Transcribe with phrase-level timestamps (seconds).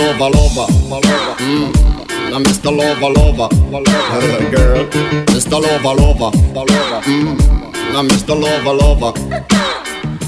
[0.00, 0.66] Lover, lover.
[1.44, 1.72] Mm.
[2.30, 2.70] Now Mr.
[2.74, 3.48] Lover, lover.
[4.50, 4.86] Girl.
[5.26, 5.60] Mr.
[5.60, 6.30] Lover, lover.
[7.04, 7.36] Mm.
[7.92, 8.34] Now Mr.
[8.40, 9.12] Lover, lover.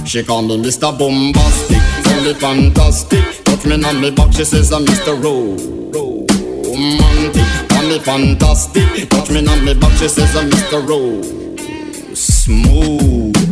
[0.06, 0.92] She call me Mr.
[0.98, 1.80] Bombastic,
[2.22, 3.44] me fantastic.
[3.44, 5.14] Touch me on me back, she says I'm Mr.
[5.94, 9.08] Romantic, call me fantastic.
[9.08, 10.86] Touch me on me back, she says I'm Mr.
[10.86, 11.22] Ro-
[12.14, 13.51] Smooth.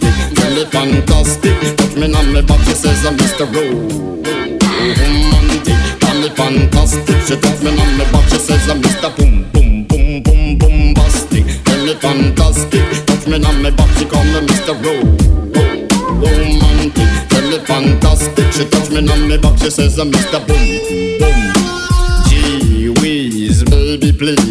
[0.55, 1.55] me fantastic.
[1.77, 3.45] Touch me on my back, she says I'm Mr.
[4.81, 7.17] Romantic, call me fantastic.
[7.27, 9.09] She touch me on my back, she says I'm Mr.
[9.15, 11.45] Boom Boom Boom Boom Bombastic.
[11.85, 14.73] Me fantastic, touch me on my back, she call me Mr.
[14.83, 15.17] Ro-
[16.21, 17.09] Romantic,
[17.49, 18.51] me fantastic.
[18.53, 20.39] She touch me on my back, she says I'm Mr.
[20.47, 20.79] Boom
[21.19, 21.41] Boom.
[22.29, 24.50] Gee whiz, baby, please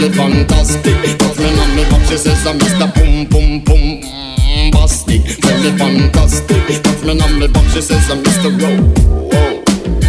[0.00, 0.96] Me fantastic.
[1.18, 2.88] Touch me on me back, she says, I'm Mr.
[2.94, 4.00] Boom Boom Boom.
[4.00, 6.82] Mm, Bastic, tell me fantastic.
[6.82, 8.50] Touch me on me back, she says, I'm Mr.
[8.60, 10.00] Romantic.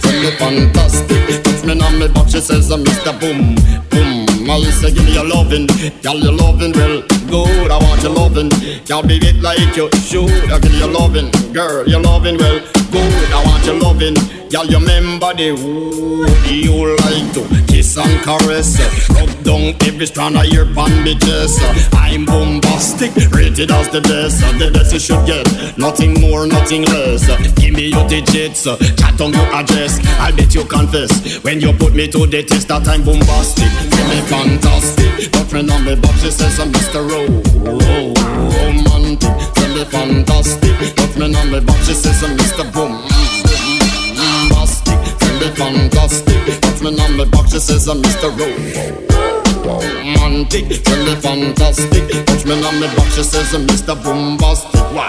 [0.00, 1.42] Tell me fantastic.
[1.44, 3.12] Touch me on me back, she says, I'm Mr.
[3.20, 3.54] Boom
[3.90, 4.50] Boom.
[4.50, 5.66] I say, give me your loving,
[6.02, 7.70] girl, your loving well good.
[7.70, 8.48] I want your loving,
[8.86, 10.30] girl, be it like you should.
[10.50, 13.32] I give you loving, girl, your loving well good.
[13.32, 14.14] I want your loving,
[14.50, 18.78] girl, you remember the who you like to kiss and caress.
[19.10, 21.58] Rub down every strand of your pan bitches.
[21.94, 24.40] I'm bombastic, rated as the best.
[24.58, 25.46] The best you should get,
[25.78, 27.26] nothing more, nothing less.
[27.56, 29.98] Give me your digits, chat on your address.
[30.20, 33.70] I bet you confess when you put me to the test that I'm bombastic.
[33.90, 37.02] Give me fantastic, but friend on me, but she says I'm Mr.
[37.16, 39.32] Romantic.
[39.54, 42.64] Tell me fantastic, but me on me, but she says I'm Mr.
[48.02, 48.28] Mr.
[49.64, 50.68] Romantic,
[51.04, 53.94] me fantastic, touch me on me, but she says I'm Mr.
[54.02, 54.80] Bombastic.
[54.92, 55.08] Why?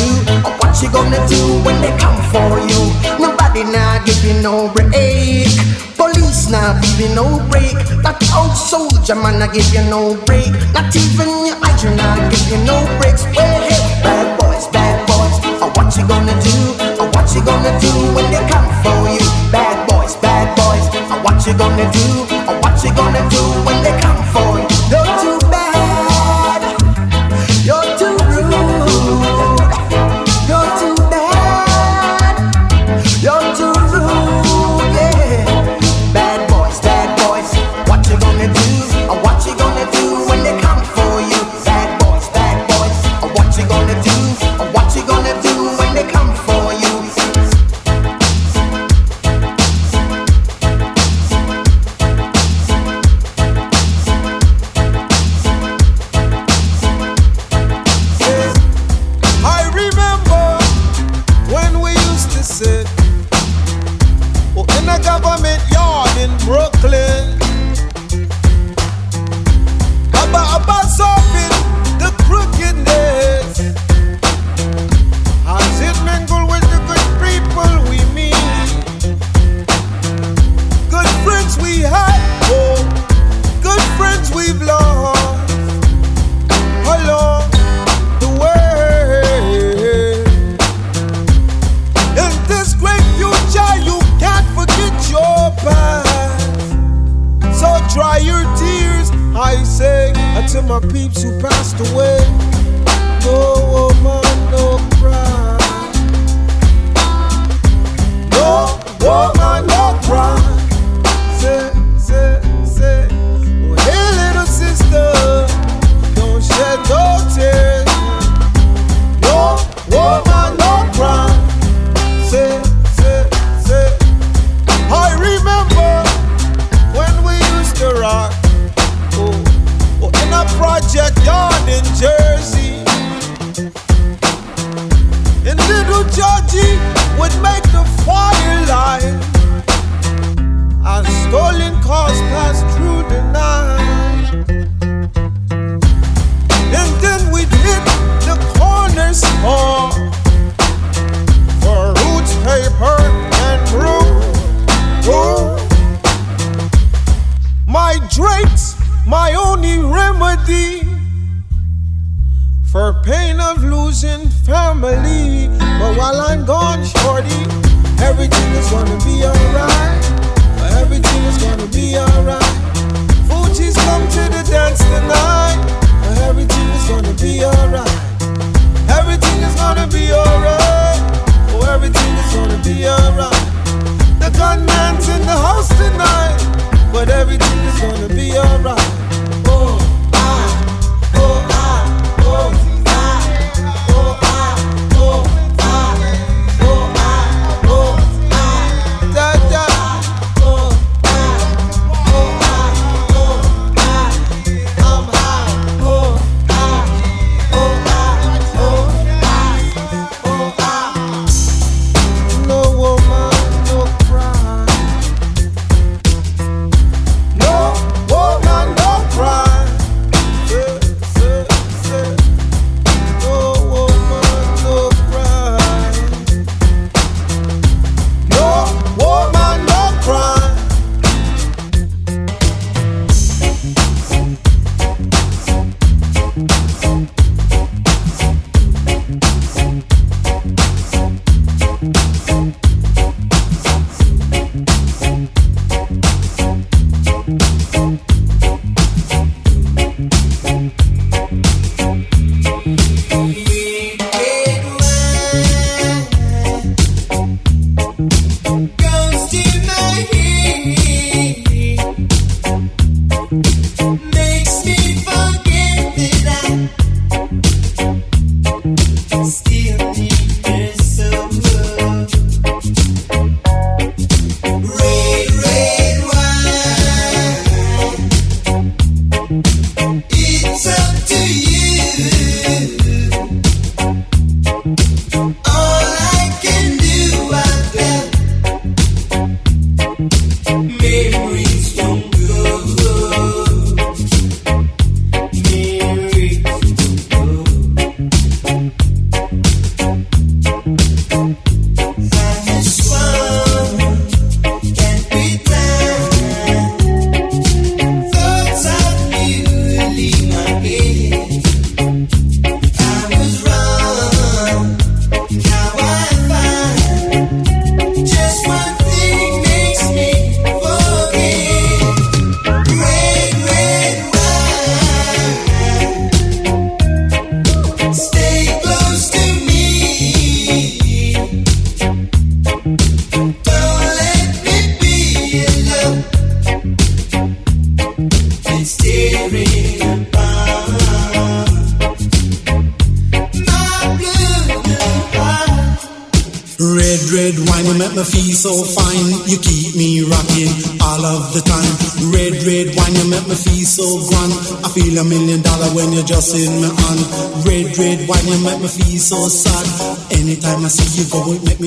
[1.31, 2.81] Do when they come for you?
[3.15, 3.63] Nobody
[4.05, 5.47] give you no break.
[5.95, 6.51] Police
[6.83, 7.71] give you no break.
[8.03, 10.51] That old soldier man I give you no break.
[10.75, 13.23] Not even your hydrant now give you no breaks.
[13.31, 16.55] Well, hey, bad boys, bad boys, uh, what you gonna do?
[16.99, 19.23] Uh, what you gonna do when they come for you?
[19.55, 22.07] Bad boys, bad boys, uh, what you gonna do?
[22.59, 24.60] What you gonna do when they come for you?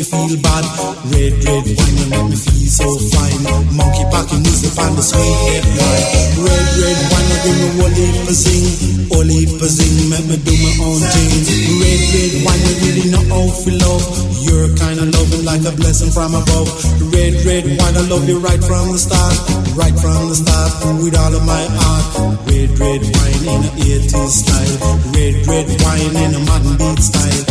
[0.04, 0.64] feel bad.
[1.08, 3.40] Red, red wine, you make me feel so fine.
[3.72, 6.06] Monkey packing music on the sweet left line.
[6.44, 8.66] Red, red wine, you give me all heap of zing,
[9.10, 11.32] all heap of zing, make me do my own thing.
[11.80, 14.04] Red, red wine, you really know how to love.
[14.44, 16.68] You're kind of loving like a blessing from above.
[17.08, 19.36] Red, red wine, I love you right from the start,
[19.72, 22.44] right from the start, with all of my heart.
[22.44, 24.76] Red, red wine in a 80s style.
[25.16, 27.43] Red, red wine in a modern beat style.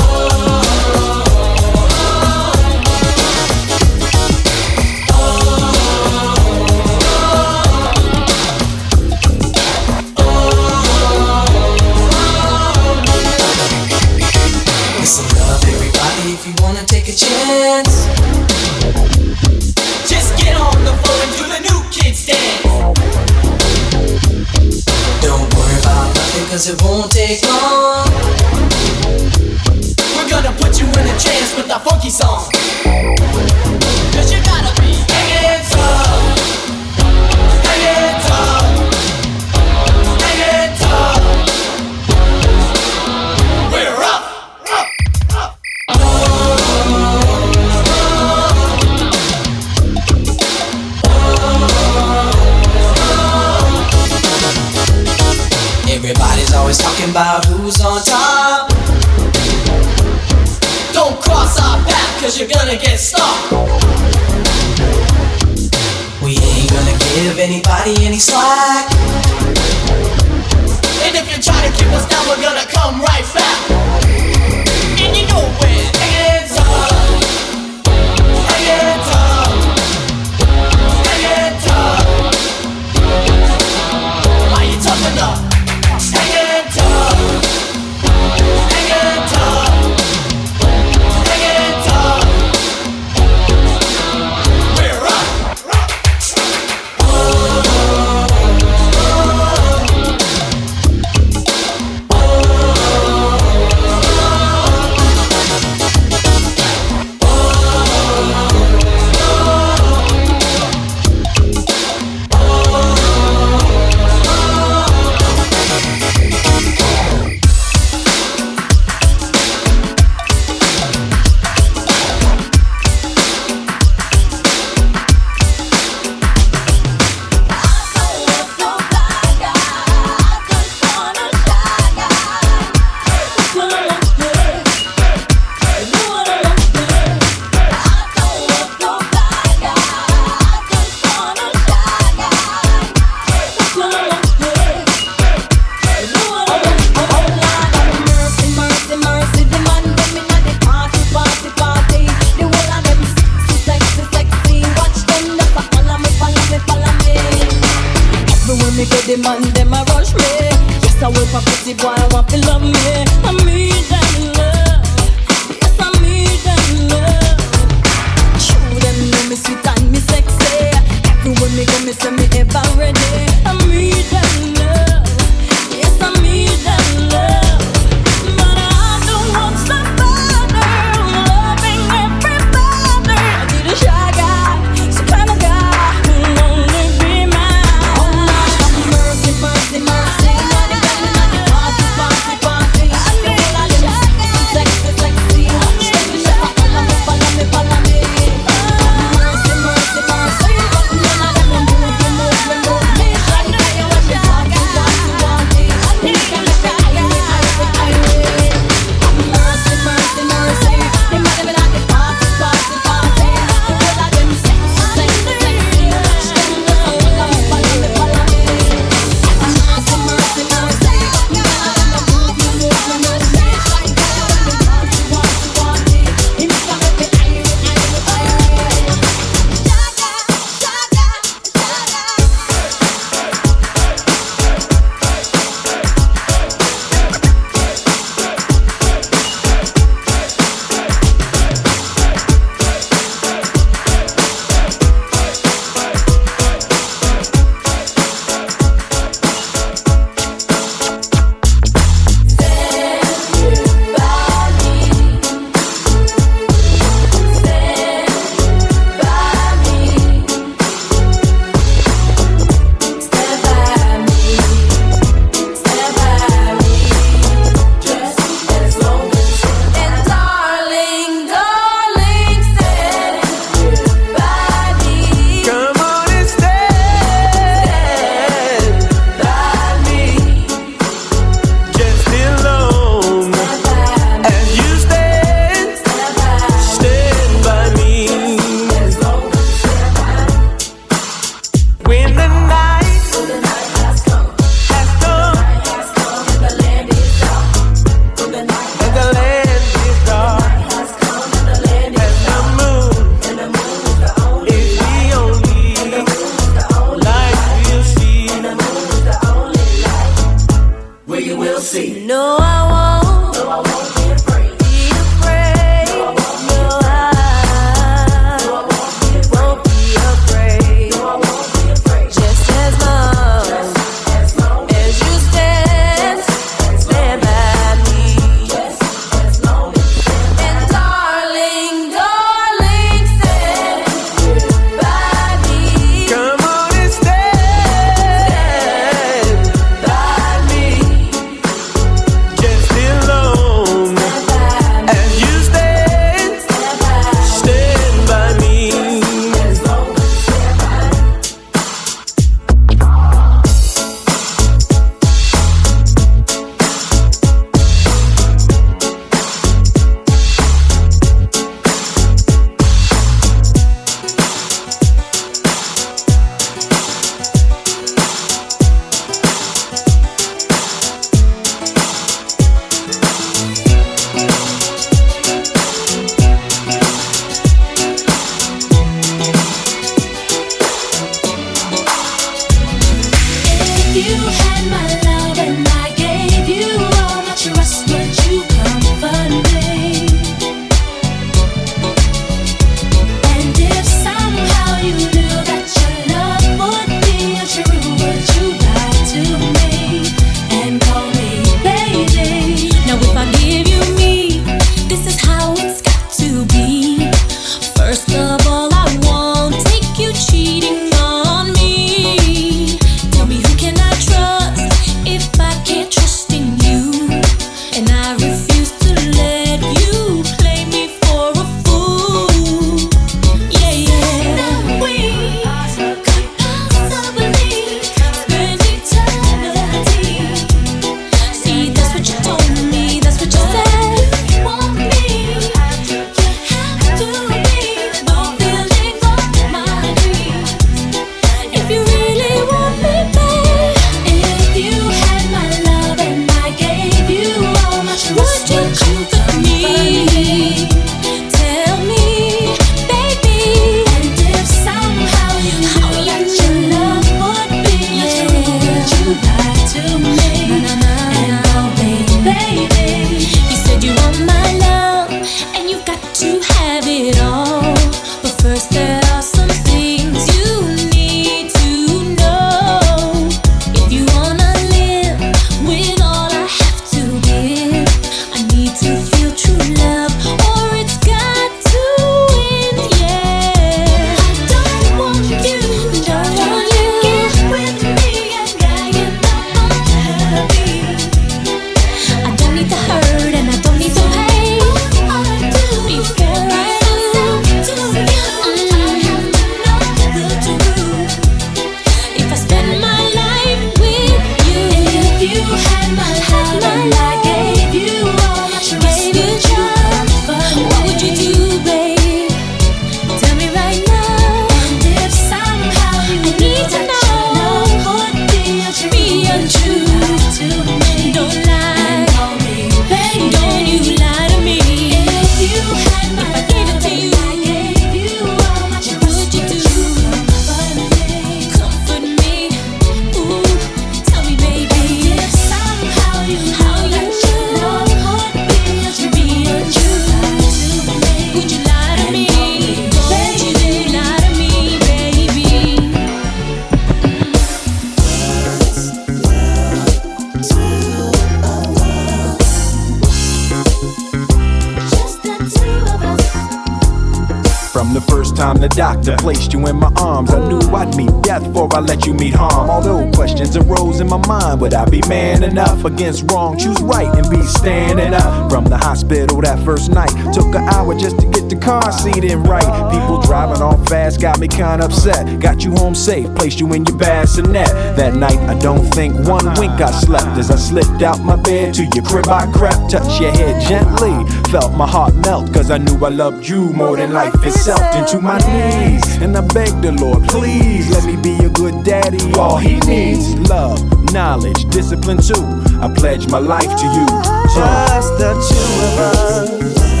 [558.51, 561.79] Time the doctor placed you in my arms, I knew I'd meet death before I
[561.79, 562.69] let you meet harm.
[562.69, 566.57] Although questions arose in my mind, would I be man enough against wrong?
[566.57, 568.51] Choose right and be standing up.
[568.51, 572.23] From the hospital that first night, took an hour just to get the car seat
[572.23, 572.63] in right.
[572.91, 575.39] People driving off fast got me kinda upset.
[575.39, 577.67] Got you home safe, placed you in your bassinet.
[577.97, 581.73] That night, I don't think one wink I slept as I slipped out my bed
[581.75, 582.29] to your crib.
[582.29, 584.15] I crept, touched your head gently,
[584.49, 587.81] felt my heart melt, cause I knew I loved you more than life itself.
[587.95, 592.31] Into my knees, and I begged the Lord, please let me be a good daddy.
[592.33, 593.79] All he needs, love,
[594.13, 595.43] knowledge, discipline too.
[595.81, 597.05] I pledge my life to you.
[597.53, 600.00] Just the two of us.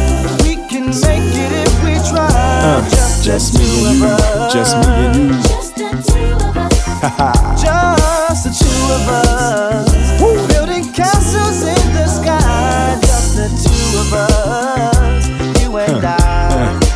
[2.13, 4.07] Uh, just, just the me and you,
[4.51, 5.31] just me and you.
[5.41, 7.61] Just the two of us.
[7.63, 10.47] Just the two of us.
[10.51, 12.99] Building castles in the sky.
[13.01, 15.61] Just the two of us.
[15.61, 16.90] You and I.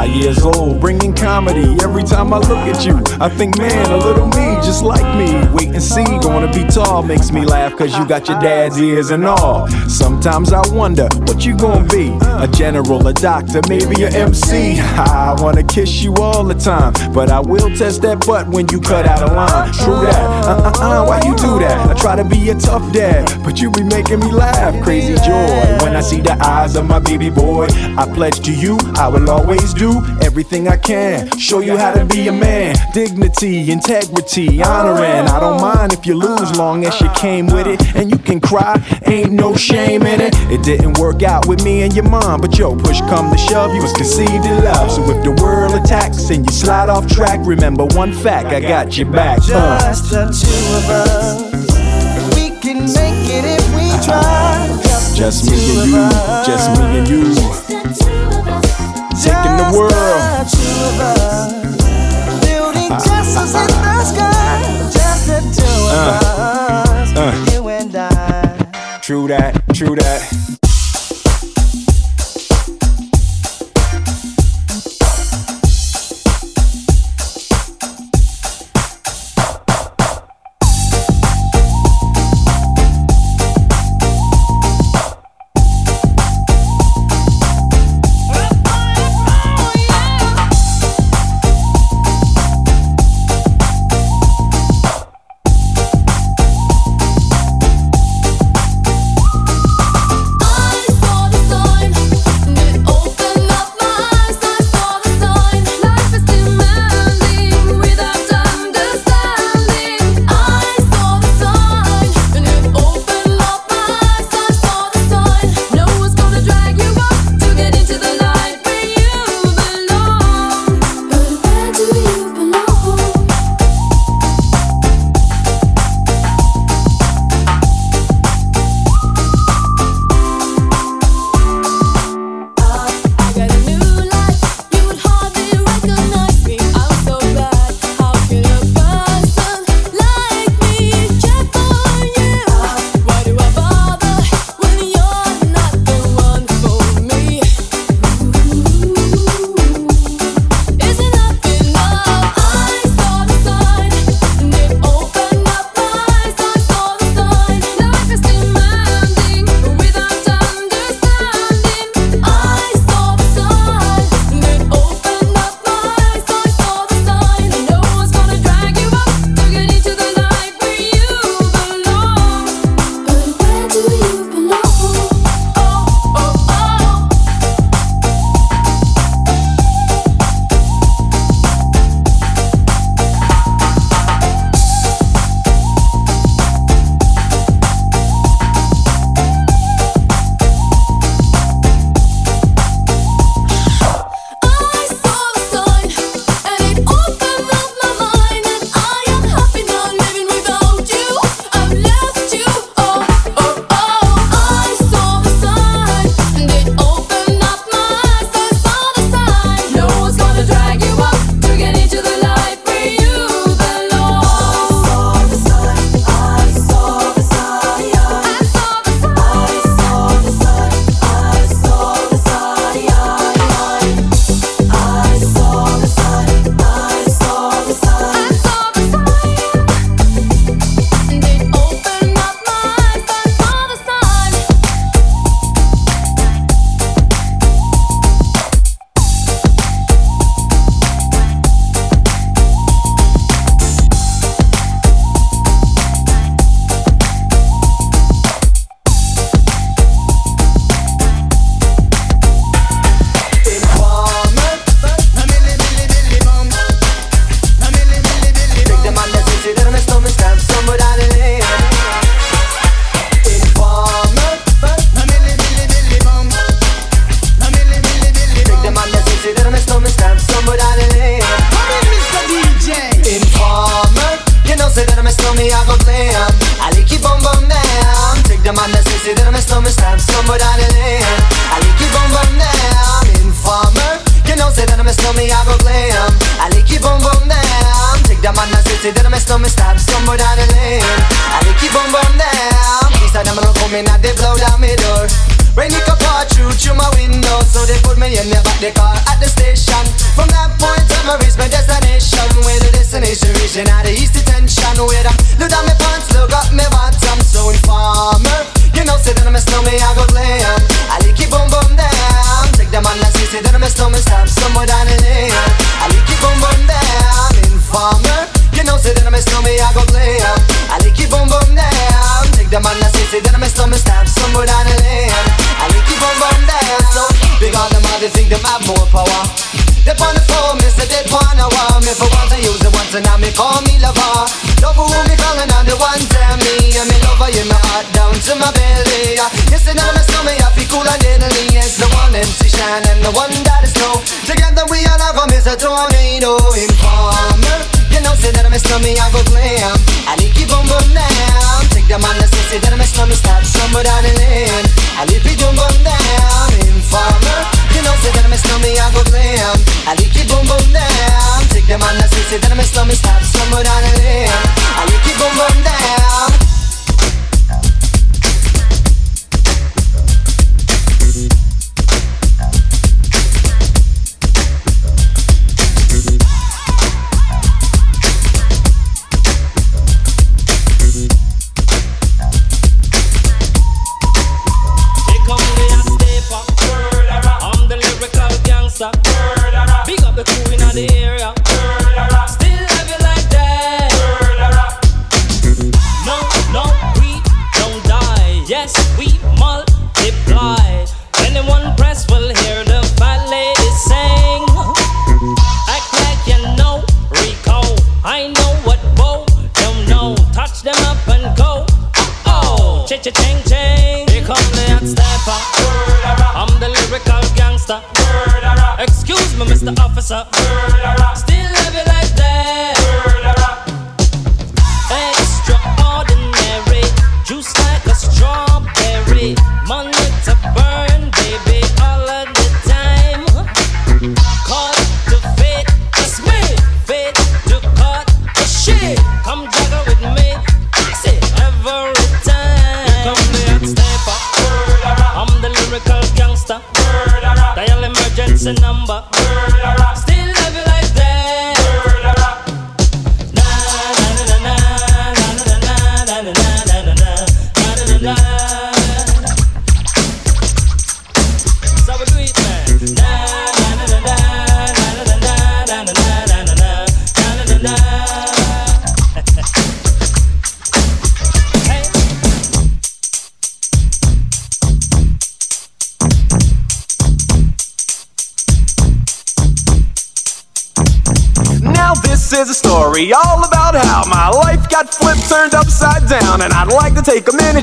[0.00, 3.02] Five years old, bringing comedy every time I look at you.
[3.20, 5.46] I think, man, a little me, just like me.
[5.52, 9.10] Wait and see, gonna be tall makes me laugh, cause you got your dad's ears
[9.10, 9.68] and all.
[9.90, 14.80] Sometimes I wonder what you gonna be a general, a doctor, maybe a MC.
[14.80, 18.80] I wanna kiss you all the time, but I will test that butt when you
[18.80, 19.70] cut out a line.
[19.74, 21.90] True that, uh uh uh, why you do that?
[21.90, 24.82] I try to be a tough dad, but you be making me laugh.
[24.82, 27.66] Crazy joy when I see the eyes of my baby boy.
[27.98, 29.89] I pledge to you, I will always do
[30.22, 31.30] everything I can.
[31.38, 32.76] Show you how to be a man.
[32.92, 35.26] Dignity, integrity, honoring.
[35.28, 37.80] I don't mind if you lose, long as you came with it.
[37.96, 38.76] And you can cry,
[39.06, 40.34] ain't no shame in it.
[40.50, 43.74] It didn't work out with me and your mom, but yo, push come to shove,
[43.74, 44.90] you was conceived in love.
[44.90, 48.96] So if the world attacks and you slide off track, remember one fact, I got
[48.96, 49.38] your back.
[49.52, 49.78] Uh.
[49.80, 51.50] Just the two of us.
[52.36, 54.68] We can make it if we try.
[54.82, 56.46] Just, Just the me two and of you, us.
[56.46, 57.08] just me and
[58.68, 58.69] you.
[59.22, 59.90] Taking the world.
[59.92, 62.40] Just the two of us.
[62.46, 64.90] Building castles in the sky.
[64.90, 67.16] Just the two of us.
[67.16, 67.52] uh.
[67.52, 68.98] You and I.
[69.02, 70.69] True that, true that.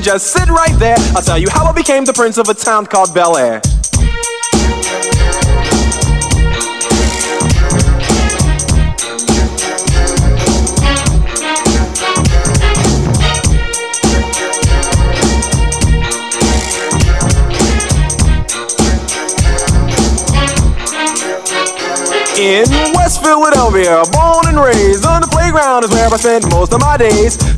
[0.08, 0.96] just sit right there.
[1.14, 3.60] I'll tell you how I became the prince of a town called Bel Air.
[22.38, 26.80] In West Philadelphia, born and raised on the playground is where I spent most of
[26.80, 27.57] my days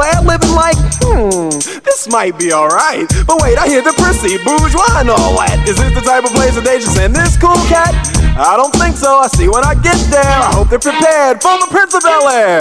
[0.03, 1.49] ad like, hmm,
[1.81, 3.07] this might be alright.
[3.25, 5.63] But wait, I hear the prissy, bourgeois, and all that.
[5.67, 7.93] Is this the type of place that they just send this cool cat?
[8.37, 9.19] I don't think so.
[9.19, 10.23] I see when I get there.
[10.23, 11.41] I hope they're prepared.
[11.41, 12.59] From the Prince of Bel Air.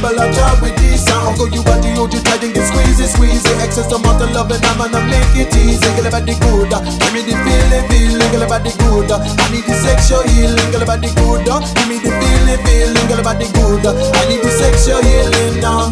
[0.00, 3.52] A job with this sound Uncle you got the OG squeezy squeezy.
[3.60, 5.84] Excess amount of love and I'm gonna make it easy.
[5.94, 6.80] Girl about the good uh.
[6.80, 8.30] Give me the feeling feeling.
[8.32, 9.20] Girl about the good uh.
[9.20, 10.70] I need the sexual healing.
[10.72, 11.60] Girl about the good uh.
[11.76, 13.06] Give me the feeling feeling.
[13.08, 15.90] Girl about the good I need the sexual healing now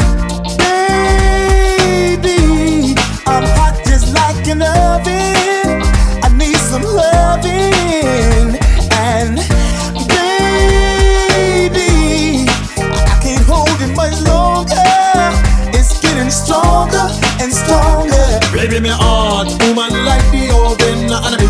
[0.57, 2.39] Baby
[3.27, 5.38] I'm hot just like an oven.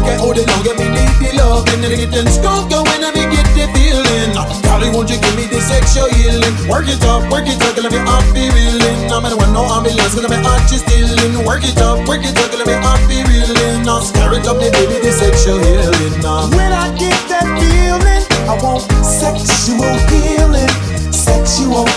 [0.06, 3.10] Oven And I be get me need the loving And it getting stronger when I
[3.10, 4.18] be get the feeling
[4.62, 6.54] Darling, uh, won't you give me the sexual healing?
[6.68, 9.10] Work it up, work it up, gonna be off the reeling.
[9.10, 11.44] I'm in one no ambulance, gonna be hot just stealing.
[11.44, 13.82] Work it up, work it up, gonna be off the reeling.
[13.82, 18.24] Now stir it up, the baby, the sexual healing now When I get that feeling,
[18.46, 20.70] I want sexual healing.
[21.10, 21.88] Sexual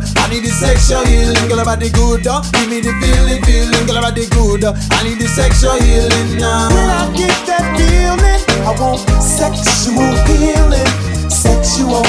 [0.00, 2.24] I need the sexual healing, girl about the good.
[2.24, 4.64] Give me the feeling, feeling, girl about the good.
[4.64, 6.68] I need the sexual healing now.
[6.70, 10.90] When I get that feeling, I want sexual healing.
[11.30, 12.04] Sexual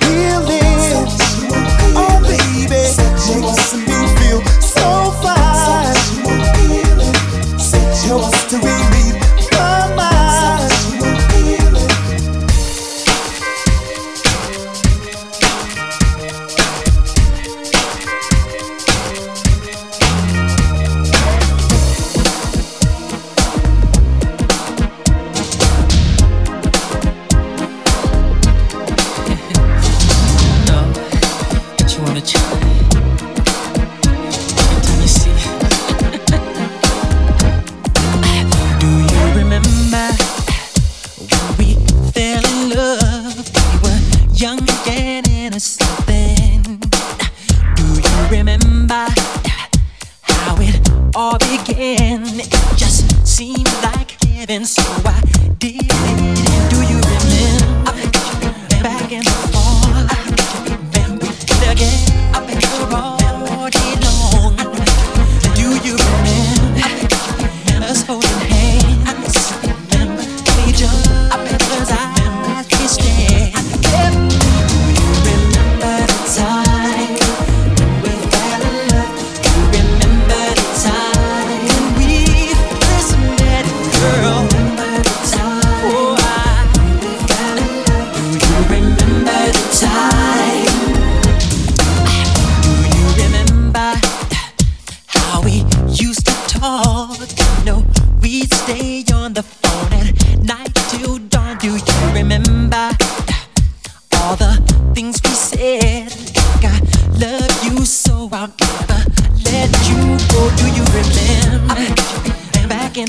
[0.00, 0.72] healing.
[1.94, 2.96] Oh, baby,
[3.28, 3.61] makes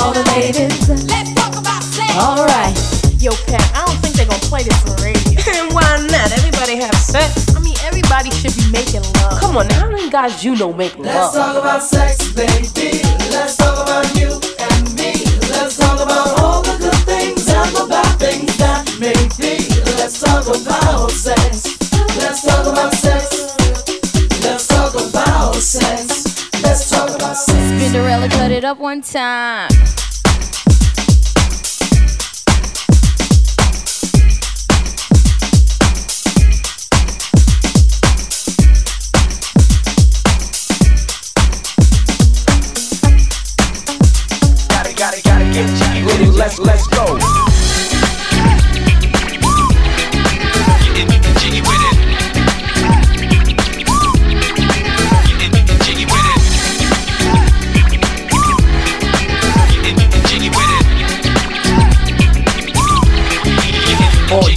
[0.00, 0.88] all the ladies.
[0.88, 2.12] Let's talk about sex.
[2.16, 2.74] All right.
[3.18, 5.38] Yo, Pat, I don't think they're gonna play this on radio.
[5.58, 6.30] And why not?
[6.32, 7.54] Everybody have sex.
[7.56, 9.40] I mean, everybody should be making love.
[9.40, 11.06] Come on, how many guys you know make love?
[11.06, 13.02] Let's talk about sex, baby.
[13.34, 15.24] Let's talk about you and me.
[15.50, 16.37] Let's talk about
[28.30, 29.70] cut it up one time.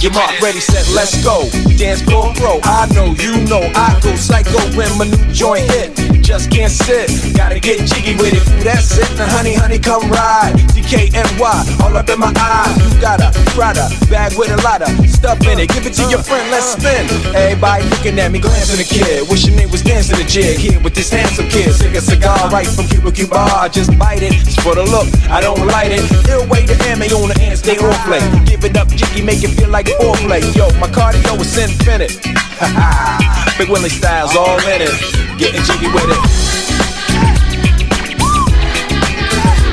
[0.02, 1.46] Your mark, ready, set, let's go.
[1.78, 5.94] Dance go bro, I know, you know, I go psycho when my new joint hit.
[6.20, 8.42] Just can't sit, gotta get jiggy with it.
[8.64, 10.58] That's it, now honey, honey, come ride.
[10.74, 11.38] DKNY,
[11.78, 12.74] all up in my eye.
[12.82, 15.70] You got a Prada bag with a lot of stuff in it.
[15.70, 17.06] Give it to your friend, let's spin.
[17.30, 19.30] Everybody looking at me, glancing a kid.
[19.30, 21.70] Wishing they was dancing a jig here with this handsome kid.
[21.78, 23.38] Take a cigar right from Cuba Cuba.
[23.38, 26.02] I just bite it, it's for the look, I don't light it.
[26.26, 28.22] Ill way to ammo on the hand, stay on play.
[28.46, 30.42] Give it up, jiggy, make it feel like foreplay.
[30.54, 32.20] Yo, my cardio is infinite.
[33.58, 34.90] Big Willie Styles all in it.
[35.38, 36.18] Getting jiggy with it.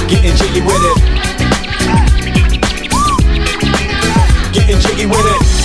[0.09, 0.97] Getting jiggy with it.
[4.53, 5.59] Getting jiggy with it.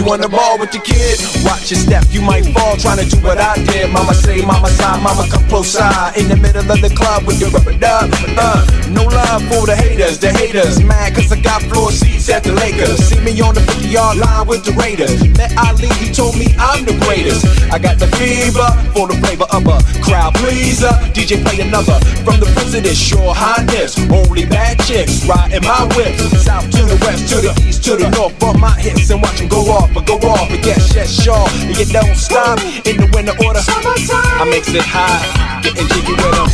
[0.00, 1.20] You on the ball with your kid?
[1.44, 3.92] Watch your step, you might fall trying to do what I did.
[3.92, 6.16] Mama say, mama side, mama come close side.
[6.16, 8.08] In the middle of the club with your rubber dub.
[8.32, 10.82] Uh, no love for the haters, the haters.
[10.82, 12.96] Mad cause I got floor seats at the Lakers.
[13.12, 15.20] See me on the 50 yard line with the Raiders.
[15.36, 17.44] Met Ali, he told me I'm the greatest.
[17.68, 20.96] I got the fever for the flavor of a crowd pleaser.
[21.12, 24.00] DJ play another from the president, sure highness.
[24.08, 26.16] Only bad chicks riding my whip.
[26.40, 28.32] South to the west, to the east, to the north.
[28.40, 30.48] Bump my hips and watch them go off, but go off.
[30.48, 31.34] But yes, yes, sure.
[31.34, 33.60] And you don't stop in the winter order.
[33.66, 36.46] I makes it high, getting jiggy with them.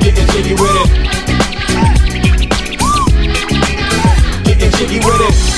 [0.00, 0.88] Getting jiggy with it.
[4.44, 5.53] Getting jiggy with it.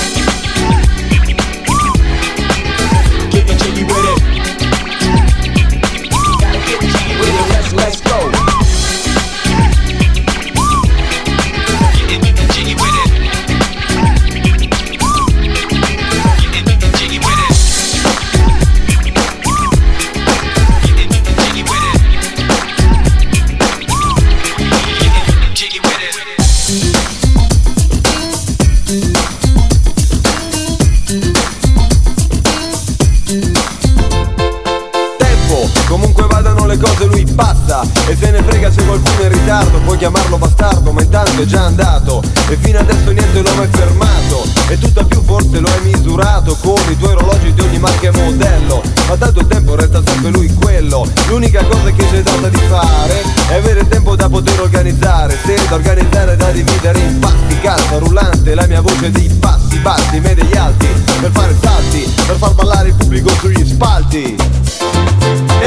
[42.49, 44.45] E fino adesso niente lo hai fermato.
[44.69, 48.11] E tutta più forse lo hai misurato Con i tuoi orologi di ogni marca e
[48.11, 48.81] modello.
[49.07, 51.05] Ma tanto tempo resta sempre lui quello.
[51.27, 55.37] L'unica cosa che c'è data di fare È avere tempo da poter organizzare.
[55.43, 57.59] Se da organizzare da dividere in pasti.
[57.59, 60.87] Calza rullante la mia voce dei passi bassi Medei alti.
[61.19, 65.16] Per fare salti Per far ballare il pubblico sugli spalti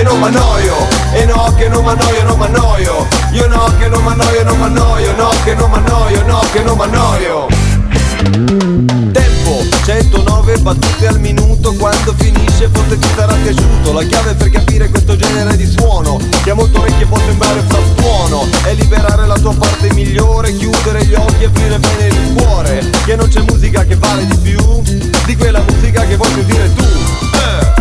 [0.01, 0.75] e non m'annoio,
[1.13, 3.07] e no che non m'annoio, non m'annoio.
[3.33, 7.47] Io no che non m'annoio, non m'annoio, no che non m'annoio, no che non m'annoio.
[9.13, 14.91] Tempo, 109 battute al minuto Quando finisce forse ti sarà piaciuto La chiave per capire
[14.91, 19.55] questo genere di suono Che a molte orecchie può sembrare frastuono È liberare la tua
[19.55, 22.91] parte migliore Chiudere gli occhi e aprire bene il cuore.
[23.05, 24.83] Che non c'è musica che vale di più
[25.25, 26.85] Di quella musica che vuoi sentire tu.
[26.85, 27.80] Eh.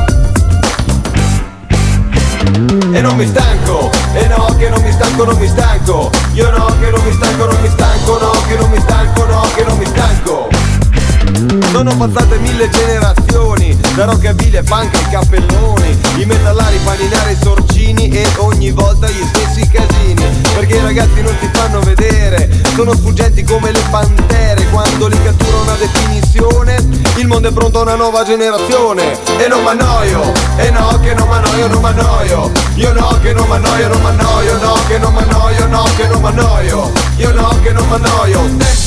[2.92, 6.10] E non mi stanco, e no che non mi stanco, non mi stanco.
[6.34, 9.42] Io no che non mi stanco, non mi stanco, no che non mi stanco, no
[9.54, 10.79] che non mi stanco
[11.72, 15.98] sono passate mille generazioni Da rockabilly e punk ai cappelloni.
[16.18, 20.26] I metallari, paninari, sorcini E ogni volta gli stessi casini.
[20.54, 24.66] Perché i ragazzi non si fanno vedere Sono sfuggenti come le pantere.
[24.72, 26.76] Quando li cattura una definizione
[27.16, 29.18] Il mondo è pronto a una nuova generazione.
[29.38, 32.52] E non m'annoio E no che non m'annoio, non m'annoio.
[32.76, 36.92] Io no che non m'annoio, non m'annoio No che non m'annoio, no che non m'annoio.
[37.18, 38.79] Io no che non m'annoio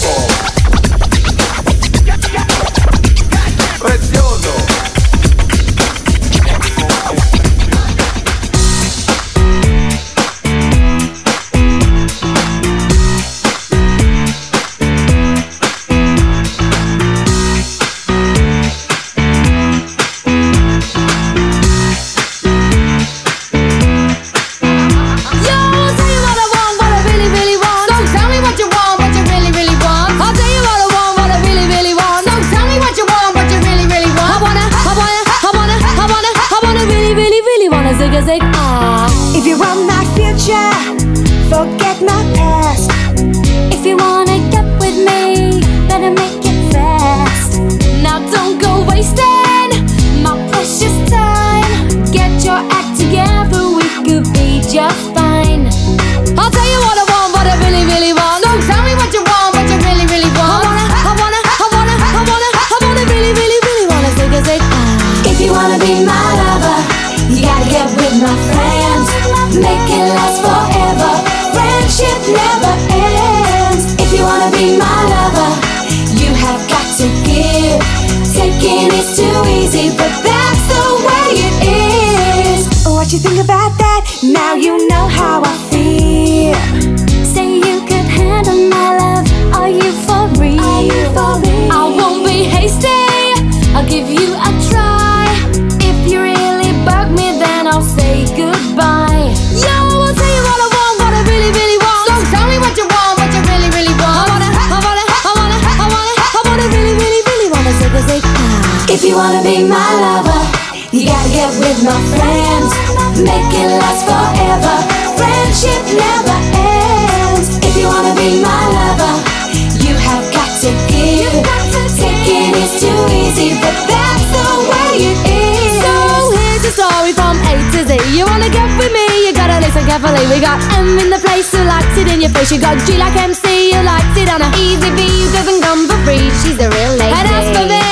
[132.43, 132.53] face.
[132.53, 135.87] You got G like MC you likes it on a easy V who doesn't come
[135.87, 136.31] for free.
[136.43, 137.15] She's a real lady.
[137.15, 137.83] And as for me,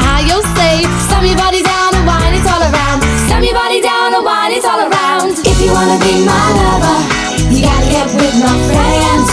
[0.00, 3.02] how you'll see, slam your body down and wine it all around.
[3.28, 5.36] Slam your body down and wine it all around.
[5.44, 6.98] If you wanna be my lover,
[7.52, 9.26] you gotta get with my friends.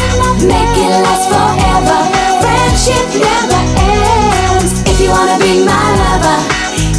[0.44, 2.00] Make it last forever.
[2.44, 4.84] Friendship never ends.
[4.92, 6.38] If you wanna be my lover,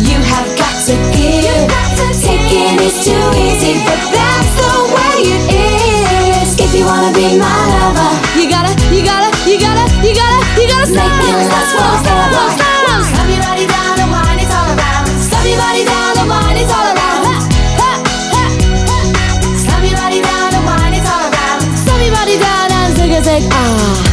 [0.01, 1.69] you have got to give.
[2.25, 5.66] Taking is too easy, but that's the way it is.
[6.77, 10.93] You wanna be my lover, You gotta, you gotta, you gotta, you gotta, you gotta
[10.93, 12.45] make slam, it last forever.
[13.09, 15.09] Slam your body down and wine it all around.
[15.17, 17.25] Slam your body down and wine it all around.
[19.57, 21.65] Slam your body down and wine it all around.
[21.81, 23.49] Slam your body down and take a take.
[23.53, 24.06] Ah.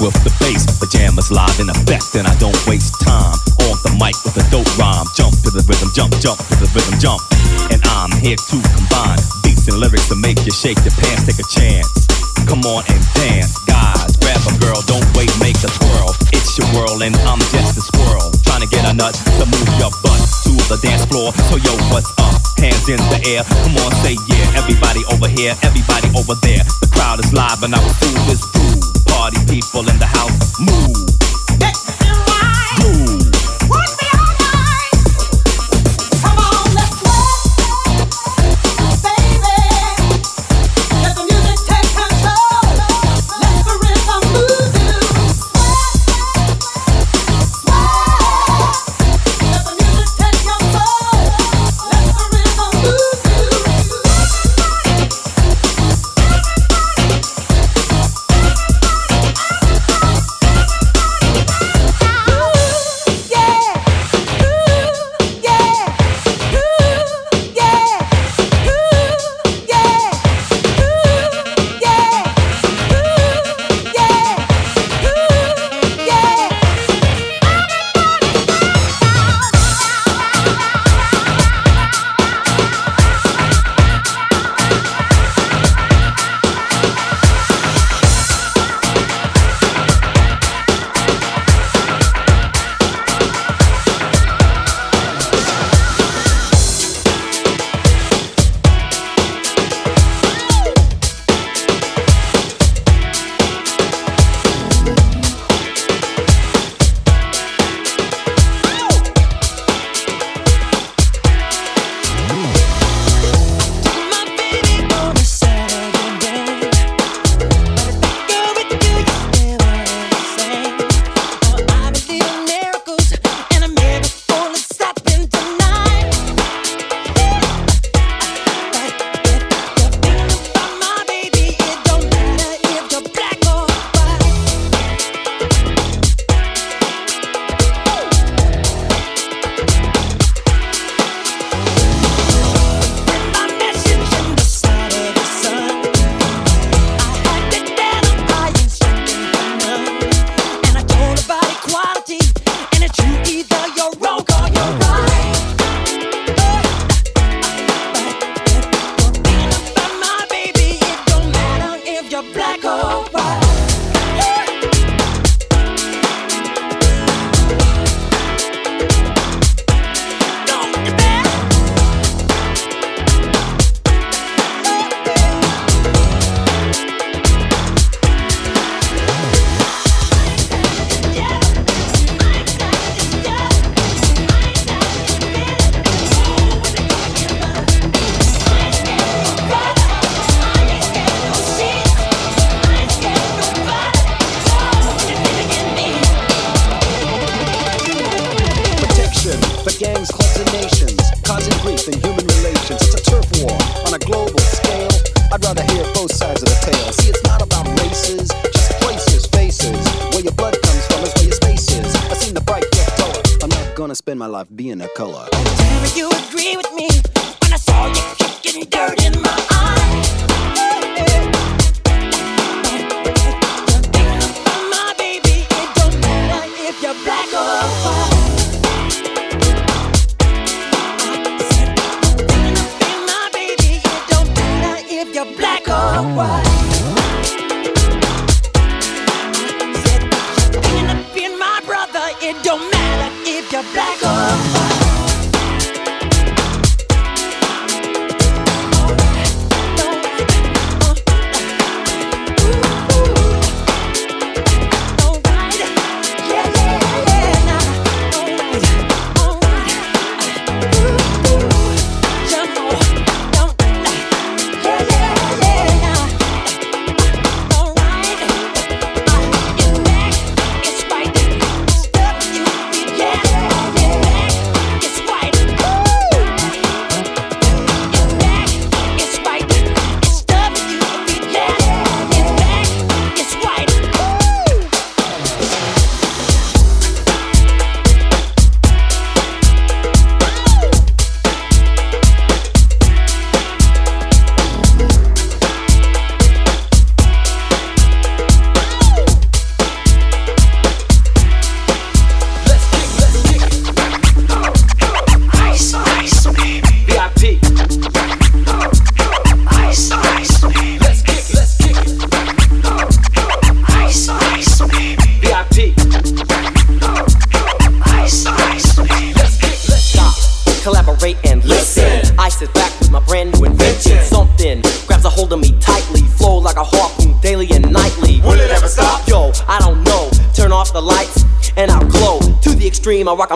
[0.00, 3.34] With the bass, pajamas live in effect, and I don't waste time
[3.66, 5.06] on the mic with a dope rhyme.
[5.14, 7.18] Jump to the rhythm, jump, jump to the rhythm, jump.
[7.74, 11.42] And I'm here to combine beats and lyrics to make you shake your pants, take
[11.42, 11.90] a chance.
[12.46, 14.14] Come on and dance, guys.
[14.22, 16.14] Grab a girl, don't wait, make a twirl.
[16.30, 18.30] It's your world, and I'm just a squirrel.
[18.46, 21.34] Trying to get a nut to move your butt to the dance floor.
[21.50, 22.38] So, yo, what's up?
[22.62, 23.42] Hands in the air.
[23.66, 24.62] Come on, say yeah.
[24.62, 26.62] Everybody over here, everybody over there.
[26.80, 28.77] The crowd is live, and I will fool this groove.
[29.18, 31.17] Party people in the house, move.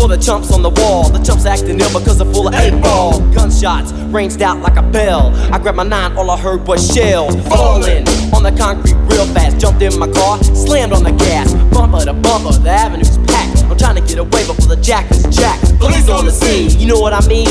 [0.00, 1.10] for the chumps on the wall.
[1.10, 3.20] The chumps acting ill because they're full of eight ball.
[3.32, 5.30] Gunshots ranged out like a bell.
[5.52, 9.60] I grabbed my nine, all I heard was shells falling on the concrete real fast.
[9.60, 11.52] Jumped in my car, slammed on the gas.
[11.74, 13.62] Bumper to bumper, the avenue's packed.
[13.64, 15.78] I'm trying to get away before the jack is jacked.
[15.78, 17.48] Police on the scene, you know what I mean?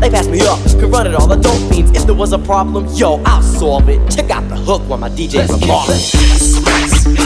[0.00, 1.90] They passed me up, could run it all the dope fiends.
[1.98, 3.98] If there was a problem, yo, I'll solve it.
[4.10, 7.19] Check out the hook while my DJ's revolving.